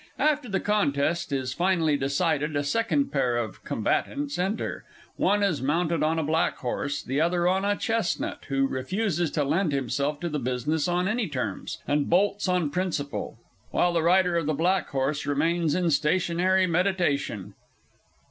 [0.17, 4.79] After the contest is finally decided, a second pair of Combatants_ _enter;
[5.15, 9.43] one is mounted on a black horse, the other on a chestnut, who refuses to
[9.43, 13.37] lend himself to the business on any terms, and bolts on principle;
[13.69, 17.53] while the rider of the black horse remains in stationary meditation.